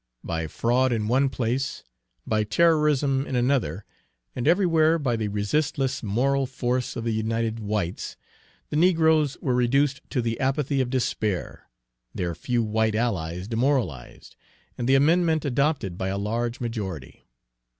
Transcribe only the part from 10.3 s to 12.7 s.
apathy of despair, their few